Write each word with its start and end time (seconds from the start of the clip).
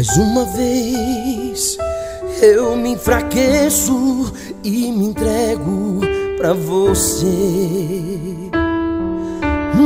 Mais 0.00 0.16
uma 0.16 0.46
vez 0.46 1.76
eu 2.40 2.74
me 2.74 2.92
enfraqueço 2.92 4.32
e 4.64 4.90
me 4.92 5.08
entrego 5.08 6.00
pra 6.38 6.54
você. 6.54 8.48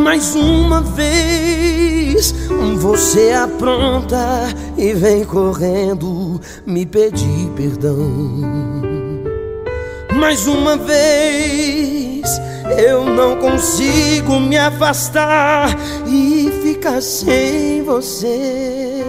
Mais 0.05 0.37
uma 0.37 0.83
vez 0.83 2.33
você 2.79 3.33
apronta 3.33 4.55
e 4.79 4.93
vem 4.93 5.25
correndo 5.25 6.41
me 6.65 6.87
pedir 6.87 7.51
perdão. 7.57 7.99
Mais 10.15 10.47
uma 10.47 10.77
vez 10.77 12.23
eu 12.79 13.05
não 13.05 13.37
consigo 13.39 14.39
me 14.39 14.57
afastar 14.57 15.77
e 16.07 16.53
ficar 16.63 17.03
sem 17.03 17.83
você. 17.83 19.03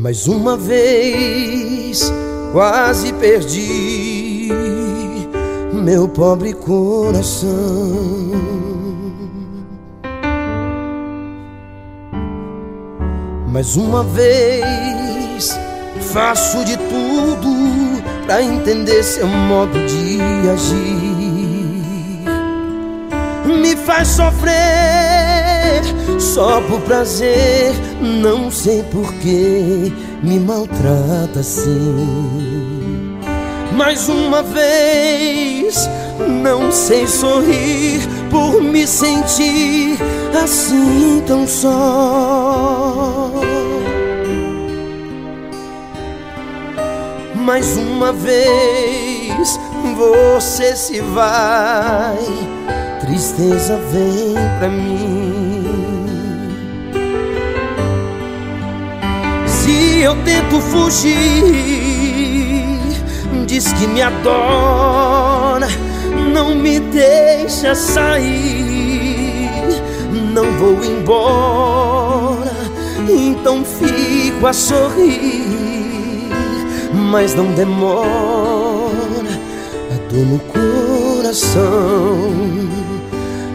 Mais 0.00 0.26
uma 0.26 0.56
vez 0.56 2.10
quase 2.52 3.12
perdi 3.12 4.48
meu 5.74 6.08
pobre 6.08 6.54
coração. 6.54 7.50
Mais 13.52 13.76
uma 13.76 14.02
vez 14.04 15.58
faço 16.00 16.64
de 16.64 16.78
tudo 16.78 18.02
pra 18.24 18.42
entender 18.42 19.02
seu 19.02 19.26
modo 19.26 19.78
de 19.84 20.18
agir. 20.48 20.80
Me 23.44 23.76
faz 23.76 24.08
sofrer 24.08 25.09
só 26.20 26.60
por 26.62 26.80
prazer, 26.82 27.72
não 28.00 28.50
sei 28.50 28.82
por 28.84 29.12
que 29.14 29.92
me 30.22 30.38
maltrata 30.38 31.40
assim. 31.40 33.16
Mais 33.72 34.08
uma 34.08 34.42
vez, 34.42 35.88
não 36.28 36.70
sei 36.70 37.06
sorrir 37.06 38.00
por 38.30 38.60
me 38.60 38.86
sentir 38.86 39.98
assim 40.44 41.22
tão 41.26 41.46
só. 41.46 43.30
Mais 47.34 47.76
uma 47.76 48.12
vez 48.12 49.58
você 49.96 50.76
se 50.76 51.00
vai, 51.00 52.18
tristeza 53.00 53.80
vem 53.90 54.34
pra 54.58 54.68
mim. 54.68 55.29
Eu 60.02 60.16
tento 60.24 60.58
fugir, 60.62 61.14
diz 63.46 63.70
que 63.74 63.86
me 63.86 64.00
adora, 64.00 65.68
não 66.32 66.54
me 66.54 66.80
deixa 66.80 67.74
sair, 67.74 69.50
não 70.32 70.50
vou 70.52 70.82
embora, 70.82 72.50
então 73.10 73.62
fico 73.62 74.46
a 74.46 74.54
sorrir. 74.54 76.30
Mas 76.94 77.34
não 77.34 77.52
demora 77.52 79.28
a 79.92 80.10
dor 80.10 80.24
no 80.24 80.38
coração, 80.38 81.60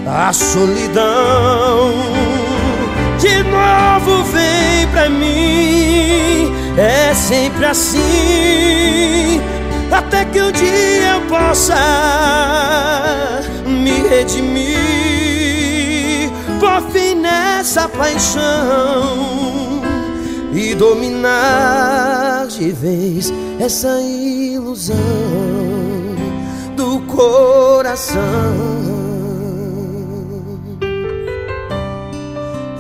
a 0.05 0.31
solidão 0.31 2.24
sempre 7.15 7.65
assim, 7.65 7.99
até 9.91 10.25
que 10.25 10.41
um 10.41 10.51
dia 10.51 11.13
eu 11.13 11.21
possa 11.27 11.75
me 13.65 14.07
redimir, 14.07 14.69
por 16.59 16.81
fim 16.91 17.15
nessa 17.15 17.87
paixão 17.89 19.45
e 20.53 20.75
dominar 20.75 22.47
de 22.47 22.71
vez 22.71 23.33
essa 23.59 23.99
ilusão 24.01 24.95
do 26.75 26.99
coração. 27.01 28.19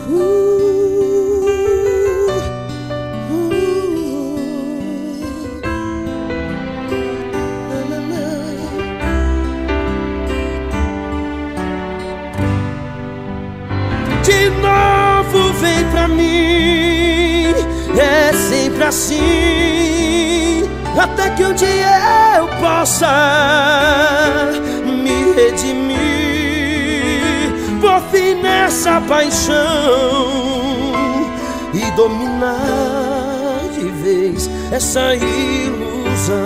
Uh, 0.09 0.34
assim, 18.87 20.63
até 20.97 21.29
que 21.31 21.43
um 21.43 21.53
dia 21.53 22.37
eu 22.37 22.47
possa 22.59 24.51
me 24.85 25.33
redimir, 25.33 25.97
por 27.81 27.99
fim 28.11 28.35
nessa 28.41 29.01
paixão 29.01 29.55
e 31.73 31.91
dominar 31.91 33.61
de 33.73 33.89
vez 34.03 34.49
essa 34.71 35.15
ilusão. 35.15 36.45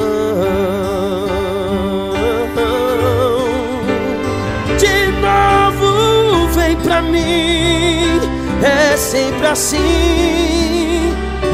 De 4.77 5.11
novo 5.21 6.47
vem 6.53 6.75
pra 6.77 7.01
mim, 7.01 8.19
é 8.63 8.95
sempre 8.97 9.47
assim, 9.47 10.68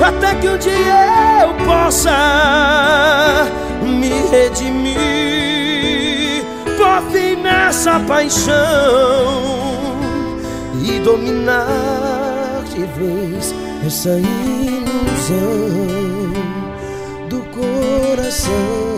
até 0.03 0.35
que 0.35 0.49
um 0.49 0.57
dia 0.57 1.41
eu 1.41 1.53
possa 1.65 2.11
me 3.81 4.09
redimir, 4.29 4.95
por 6.77 7.01
fim 7.11 7.35
nessa 7.41 7.99
paixão 8.01 8.53
e 10.83 10.99
dominar 10.99 12.63
de 12.73 12.85
vez 12.85 13.53
essa 13.85 14.09
ilusão 14.09 14.25
do 17.29 17.41
coração. 17.51 18.94